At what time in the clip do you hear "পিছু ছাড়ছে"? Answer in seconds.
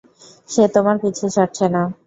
1.01-1.65